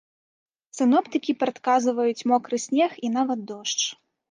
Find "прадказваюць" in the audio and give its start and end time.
1.43-2.27